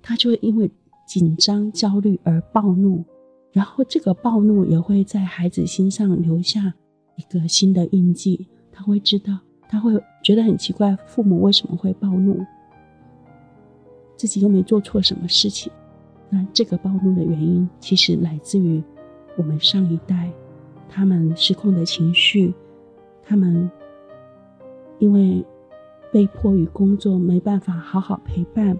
[0.02, 0.70] 他就会因为
[1.06, 3.04] 紧张、焦虑而暴怒，
[3.52, 6.74] 然后这个暴怒也会在孩子心上留下
[7.16, 8.48] 一个新的印记。
[8.72, 12.44] 他会知道，他会觉得很奇怪，父母为什么会暴怒？
[14.16, 15.70] 自己又没做错什么事情。
[16.30, 18.82] 那这个暴怒的原因，其实来自于
[19.38, 20.30] 我们上一代
[20.90, 22.52] 他们失控的情绪，
[23.22, 23.70] 他们
[24.98, 25.44] 因为
[26.12, 28.76] 被迫于工作没办法好好陪伴，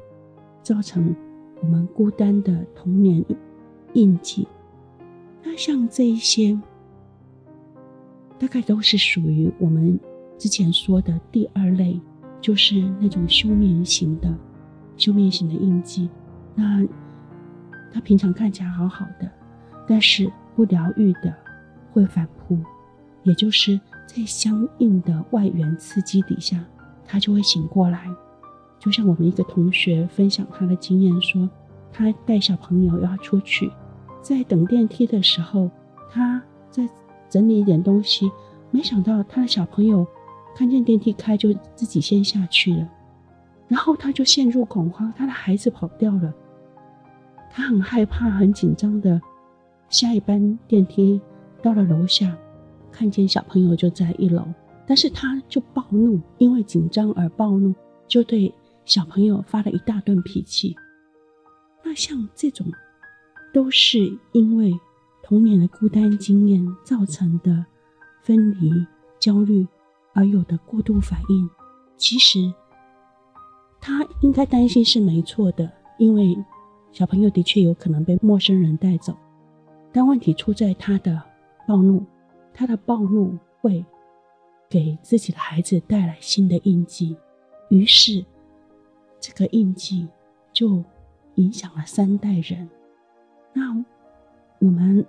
[0.63, 1.15] 造成
[1.63, 3.25] 我们孤单的童年
[3.93, 4.49] 印记。
[5.45, 6.61] 那像这一些，
[8.39, 9.99] 大概都是属于我们
[10.37, 12.01] 之前说的第二类，
[12.41, 14.35] 就是那种休眠型的、
[14.97, 16.11] 休眠型的印记。
[16.57, 16.85] 那
[17.93, 19.31] 他平常看起来好好的，
[19.87, 21.33] 但是不疗愈的
[21.93, 22.59] 会反扑，
[23.23, 26.59] 也就是在相应的外源刺激底下，
[27.07, 28.11] 他就会醒过来。
[28.77, 31.49] 就像我们一个同学分享他的经验说，
[31.93, 33.71] 他带小朋友要出去。
[34.21, 35.71] 在等电梯的时候，
[36.11, 36.43] 他
[36.73, 36.89] 在
[37.31, 38.29] 整理一点东西，
[38.73, 40.05] 没想到他的小朋友
[40.57, 42.89] 看见电梯开就自己先下去了，
[43.69, 46.35] 然后他就陷入恐慌，他的孩子跑掉了，
[47.49, 49.21] 他很害怕、很紧张的
[49.91, 51.21] 下一班电梯
[51.63, 52.37] 到了楼下，
[52.93, 54.45] 看见小朋友就在一楼，
[54.87, 57.75] 但是他就暴怒，因为紧张而暴怒，
[58.07, 58.53] 就对
[58.85, 60.77] 小朋友发了一大顿脾气。
[61.83, 62.67] 那像这种。
[63.51, 63.99] 都是
[64.33, 64.79] 因为
[65.23, 67.65] 童年的孤单经验造成的
[68.23, 68.71] 分离
[69.19, 69.67] 焦虑
[70.13, 71.49] 而有的过度反应。
[71.97, 72.53] 其实
[73.81, 76.37] 他应该担心是没错的，因为
[76.93, 79.17] 小朋友的确有可能被陌生人带走。
[79.99, 81.21] 但问题出在他的
[81.67, 82.07] 暴怒，
[82.55, 83.85] 他的暴怒会
[84.71, 87.17] 给自己的孩子带来新的印记，
[87.69, 88.25] 于是
[89.19, 90.07] 这个印记
[90.53, 90.85] 就
[91.35, 92.71] 影响了三代人。
[93.53, 93.85] 那
[94.61, 95.05] 我们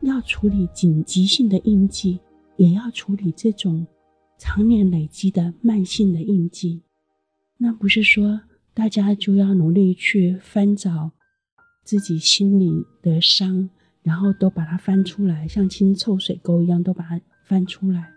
[0.00, 2.18] 要处理紧急性的印记，
[2.56, 3.86] 也要处理这种
[4.38, 6.80] 常年累积的慢性的印记。
[7.58, 8.40] 那不是说
[8.72, 11.10] 大家就要努力去翻找
[11.84, 13.68] 自己心里的伤，
[14.04, 18.08] 然后都把它翻出来，像清臭水沟一样都把它翻出来，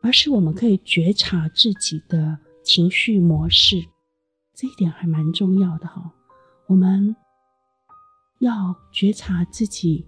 [0.00, 3.76] 而是我们可以觉察自己的情绪模式，
[4.54, 6.10] 这一点还蛮重要的哈。
[6.66, 7.14] 我们。
[8.40, 10.06] 要觉察自己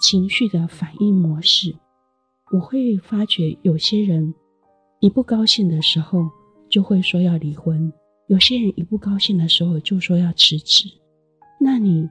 [0.00, 1.76] 情绪的反应模式，
[2.50, 4.34] 我会发觉有些人
[4.98, 6.26] 一不高兴的时候
[6.70, 7.92] 就会说要离婚，
[8.28, 10.88] 有些人一不高兴的时候就说要辞职。
[11.60, 12.08] 那你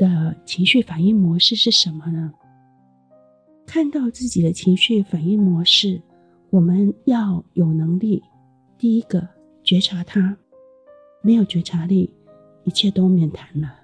[0.00, 2.32] 的情绪反应模式是什么呢？
[3.66, 6.00] 看到自己的情绪反应模式，
[6.48, 8.22] 我们要有能力，
[8.78, 9.28] 第一个
[9.62, 10.34] 觉察它，
[11.20, 12.10] 没有觉察力，
[12.64, 13.74] 一切都免谈了。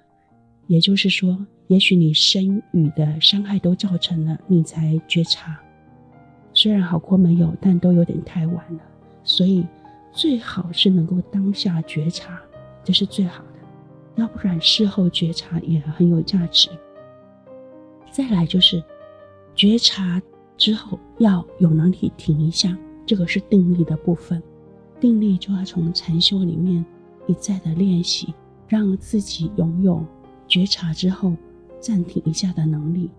[0.65, 5.55] 也就是说，也许你身语的伤害都造成了，你才觉察。
[6.51, 8.81] 虽然好过没有，但都有点太晚了。
[9.23, 9.63] 所以
[10.11, 12.41] 最好是能够当下觉察，
[12.83, 13.56] 这是最好的。
[14.17, 16.69] 要不然事后觉察也很有价值。
[18.11, 18.83] 再来就是
[19.55, 20.21] 觉察
[20.57, 24.41] 之后要有能力停一下，这个是定力的部分。
[24.99, 26.83] 定力就要从禅修里面
[27.27, 28.33] 一再的练习，
[28.67, 30.03] 让自己拥有。
[30.47, 31.35] 觉察之后，
[31.79, 33.09] 暂停一下的能力。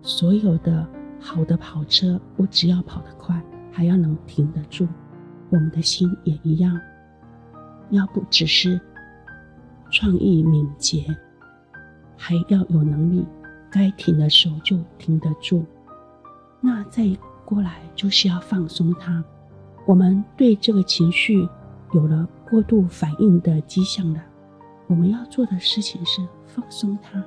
[0.00, 0.86] 所有的
[1.20, 4.88] 好的跑车，不只要跑得快，还要能停得住。
[5.50, 6.80] 我们的心也一样，
[7.90, 8.80] 要不只是
[9.92, 11.06] 创意敏捷，
[12.16, 13.24] 还要有能力，
[13.70, 15.64] 该停的时候就停得住。
[16.60, 17.08] 那再
[17.44, 19.22] 过来就是要放松它。
[19.86, 21.48] 我们对这个情绪
[21.92, 24.20] 有了过度反应的迹象了，
[24.88, 26.20] 我们要做的事情是。
[26.54, 27.24] 放松它，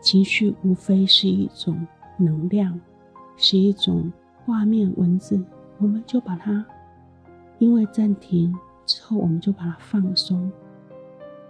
[0.00, 2.80] 情绪无非是一种能量，
[3.36, 4.12] 是一种
[4.44, 5.40] 画面文字，
[5.78, 6.66] 我们就把它，
[7.60, 8.52] 因为暂停
[8.84, 10.50] 之后，我们就把它放松。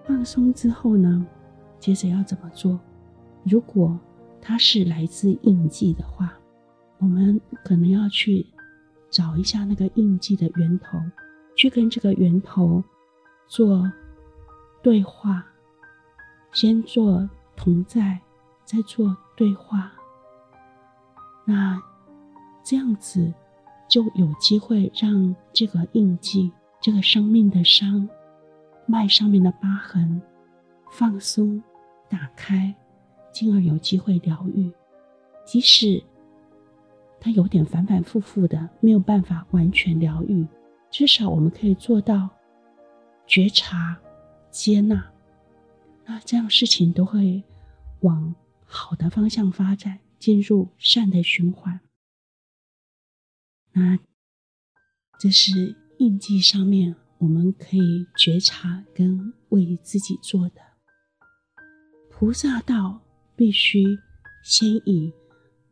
[0.05, 1.27] 放松之后呢，
[1.79, 2.79] 接着要怎么做？
[3.45, 3.99] 如果
[4.41, 6.33] 它是来自印记的话，
[6.99, 8.47] 我们可能要去
[9.11, 10.99] 找一下那个印记的源头，
[11.57, 12.83] 去跟这个源头
[13.49, 13.91] 做
[14.83, 15.45] 对话。
[16.53, 18.21] 先做同在，
[18.65, 19.91] 再做对话。
[21.47, 21.81] 那
[22.63, 23.33] 这样子
[23.89, 28.07] 就有机会让这个印记、这个生命的伤、
[28.87, 30.21] 脉上面的疤痕
[30.91, 31.63] 放松、
[32.09, 32.75] 打开，
[33.33, 34.71] 进而有机会疗愈。
[35.45, 36.03] 即使
[37.21, 40.47] 它有点反反复复的，没有办法完全疗愈，
[40.91, 42.29] 至少我们可以做到
[43.27, 43.99] 觉察、
[44.51, 45.11] 接纳。
[46.05, 47.43] 那这样事情都会
[48.01, 51.81] 往好的方向发展，进入善的循环。
[53.73, 53.99] 那
[55.19, 60.61] 这是印记上面我们可以觉察跟为自己做的。
[62.11, 63.01] 菩萨道
[63.37, 63.85] 必须
[64.43, 65.13] 先以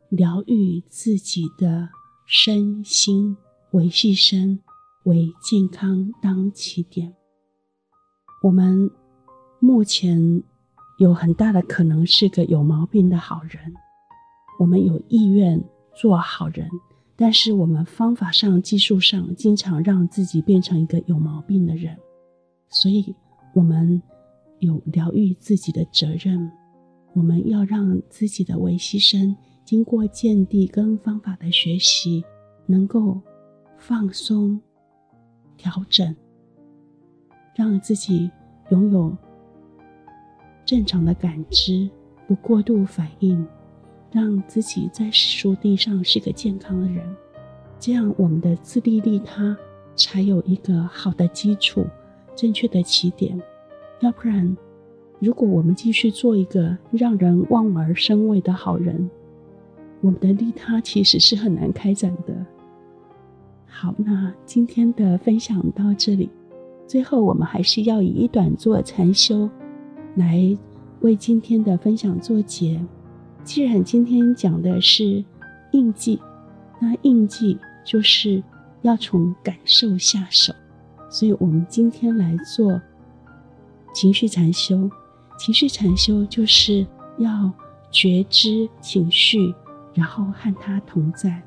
[0.09, 1.89] 疗愈自己的
[2.25, 3.35] 身心，
[3.71, 4.61] 维系身
[5.03, 7.13] 为健康当起点。
[8.43, 8.89] 我们
[9.59, 10.41] 目前
[10.99, 13.73] 有很大的可能是个有毛病的好人，
[14.57, 15.61] 我们有意愿
[15.93, 16.69] 做好人，
[17.21, 21.95] 但是我们方法上、技术上，经常让自己变成一个有毛病的人，
[22.69, 23.15] 所以
[23.53, 24.01] 我们
[24.57, 26.51] 有疗愈自己的责任。
[27.13, 32.23] 我们要让自己的维系生经过见地跟方法的学习，
[32.65, 33.21] 能够
[33.77, 34.59] 放松、
[35.55, 36.15] 调整，
[37.53, 38.31] 让自己
[38.71, 39.15] 拥有
[40.65, 41.87] 正常的感知，
[42.27, 43.45] 不过度反应，
[44.11, 47.03] 让自己在实地上是个健康的人。
[47.79, 49.57] 这样，我们的自利利他
[49.95, 51.85] 才有一个好的基础、
[52.35, 53.41] 正确的起点。
[54.01, 54.55] 要不然，
[55.19, 59.09] 如果我们继续做一个让人望而生畏的好人，
[60.01, 62.45] 我们的利他其实是很难开展的。
[63.65, 66.29] 好，那今天的分享到这里，
[66.85, 69.49] 最后我们还是要以一短坐禅修
[70.15, 70.55] 来
[70.99, 72.79] 为今天的分享做结。
[73.43, 75.23] 既然今天讲的是
[75.71, 76.19] 印记，
[76.79, 78.41] 那印记就是
[78.81, 80.53] 要从感受下手，
[81.09, 82.79] 所以我们今天来做
[83.93, 84.89] 情绪禅修。
[85.37, 86.85] 情绪禅修就是
[87.17, 87.51] 要
[87.89, 89.53] 觉知情绪，
[89.93, 91.41] 然后和它同在。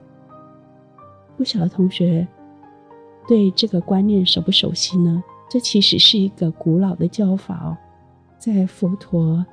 [1.36, 2.26] 不晓得同学
[3.28, 5.22] 对这个观念熟不熟悉呢？
[5.48, 7.76] 这其实是一个古老的教法哦，
[8.38, 9.46] 在佛陀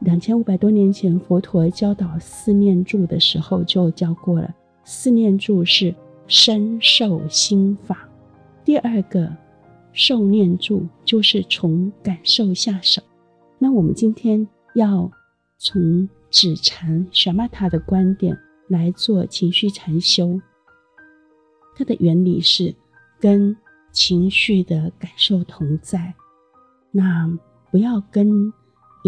[0.00, 4.54] 两千五百多年前，佛陀教导四念住的时候就教过了。
[4.84, 5.94] 四念住是
[6.26, 8.08] 身受心法，
[8.64, 9.30] 第二个
[9.92, 13.02] 受念住就是从感受下手。
[13.58, 15.10] 那我们今天要
[15.58, 18.38] 从止禅萨玛塔的观点
[18.68, 20.40] 来做情绪禅修，
[21.76, 22.72] 它的原理是
[23.18, 23.56] 跟
[23.90, 26.14] 情绪的感受同在，
[26.92, 27.28] 那
[27.70, 28.52] 不要跟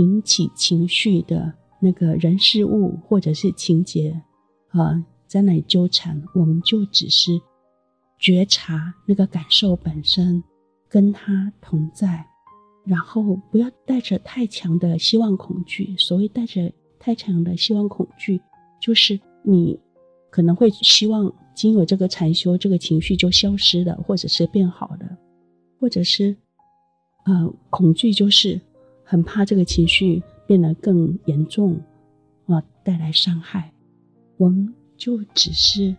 [0.01, 4.21] 引起情绪的那个人事物或者是情节
[4.69, 7.41] 啊在那里纠缠，我们就只是
[8.19, 10.43] 觉察那个感受本身，
[10.89, 12.27] 跟它同在。
[12.87, 15.95] 然后不要带着太强的希望恐惧。
[15.99, 18.41] 所谓带着太强的希望恐惧，
[18.81, 19.79] 就是你
[20.31, 25.19] 可能会希望经由这个禅修，这个情绪就消失了，或者是变好了，
[25.79, 26.35] 或者是
[27.27, 28.59] 呃恐惧，就是
[29.11, 31.81] 很怕这个情绪变得更严重
[32.47, 33.73] 啊、带来伤害。
[34.37, 35.93] 我们就只是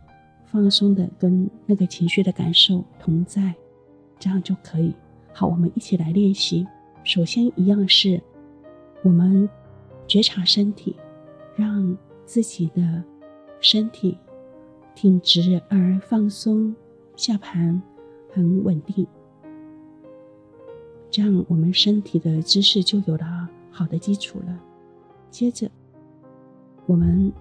[0.46, 3.54] 放松的跟那个情绪的感受同在，
[4.18, 4.94] 这样就可以。
[5.34, 6.66] 好，我们一起来练习。
[7.04, 8.22] 首先，一样是
[9.04, 9.50] 我们
[10.08, 10.96] 觉察身体，
[11.58, 13.04] 让自己的
[13.60, 14.18] 身体
[14.96, 16.74] 挺直而放松，
[17.18, 17.82] 下盘
[18.32, 19.06] 很稳定。
[21.12, 24.58] 这样，我们身体的姿势就有了好的基础了。
[25.30, 25.70] 接着，
[26.86, 27.32] 我们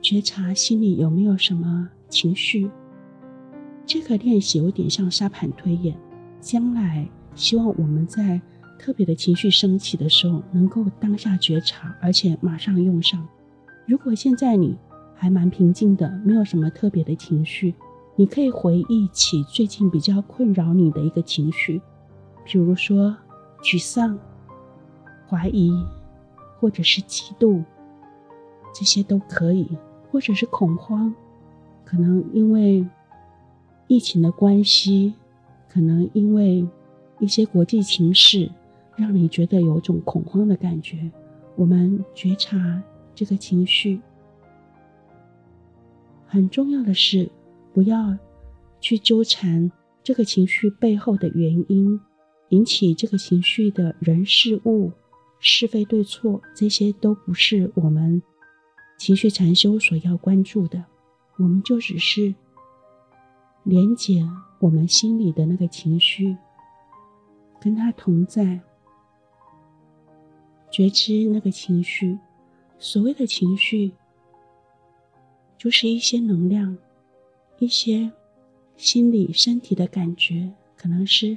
[0.00, 2.70] 觉察心里有没有什么情绪。
[3.84, 5.94] 这个练习有点像沙盘推演。
[6.40, 8.40] 将来希望我们在
[8.78, 13.26] 特别的情绪升起的时候，能够当下觉察，而且马上用上。
[13.86, 14.76] 如果现在你
[15.14, 17.74] 还蛮平静的，没有什么特别的情绪，
[18.16, 21.80] 你可以回忆起最近比较困扰你的一个情绪，
[22.44, 23.16] 比如说
[23.62, 24.18] 沮丧、
[25.28, 25.72] 怀疑，
[26.60, 27.64] 或者是嫉妒，
[28.72, 29.66] 这些都可以，
[30.10, 31.14] 或者是恐慌，
[31.84, 32.86] 可能因为
[33.86, 35.14] 疫情的关系。
[35.66, 36.64] 可能因为
[37.18, 38.48] 一些国际情势，
[38.94, 41.10] 让你觉得有种恐慌的感觉。
[41.56, 42.80] 我们觉察
[43.12, 44.00] 这个情绪，
[46.28, 47.28] 很重要的是
[47.72, 48.16] 不要
[48.78, 49.68] 去纠缠
[50.00, 52.00] 这个情绪背后的原因，
[52.54, 54.92] 引起这个情绪的人事物、
[55.40, 58.22] 是非对错，这些都不是我们
[58.96, 60.84] 情绪禅修所要关注的。
[61.36, 62.32] 我们就只是
[63.64, 64.24] 连接。
[64.60, 66.36] 我们心里的那个情绪，
[67.60, 68.60] 跟他同在，
[70.70, 72.16] 觉知那个情绪。
[72.78, 73.92] 所谓的情绪，
[75.58, 76.78] 就是一些能量，
[77.58, 78.10] 一些
[78.76, 81.36] 心理、身体的感觉，可能是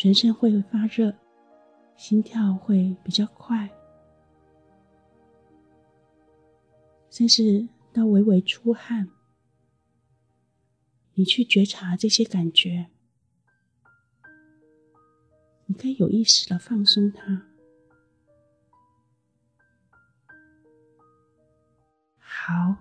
[0.00, 1.14] 全身会发热，
[1.94, 3.68] 心跳会比较快，
[7.10, 9.10] 甚至到微微出汗。
[11.12, 12.88] 你去觉察这些感觉，
[15.66, 17.46] 你可以有意识的放松它。
[22.16, 22.74] 好，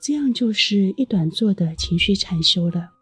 [0.00, 2.94] 这样就是一短坐的情绪禅修了。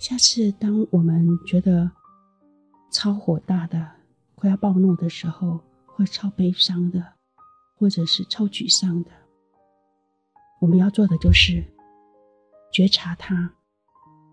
[0.00, 1.88] 下次当我们觉得
[2.90, 3.90] 超火大的、
[4.34, 7.04] 快要暴怒的时候，或超悲伤的，
[7.76, 9.10] 或者是超沮丧的，
[10.60, 11.64] 我们要做的就是
[12.72, 13.52] 觉察它，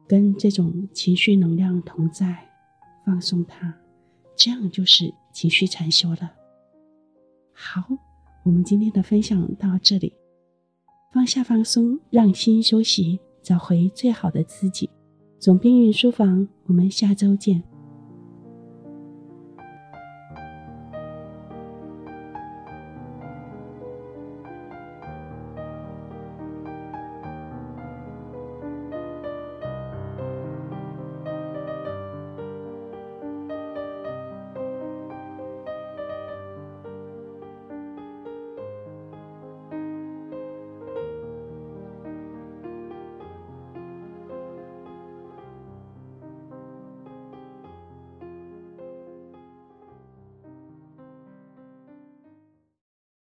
[0.08, 2.50] 跟这种情绪能量同在，
[3.06, 3.74] 放松它，
[4.36, 6.32] 这样就是情绪禅修了。
[7.54, 7.84] 好，
[8.44, 10.14] 我们今天的分享到这里，
[11.14, 14.90] 放下放松，让心休息，找回最好的自己。
[15.40, 17.64] 总编云书房，我们下周见。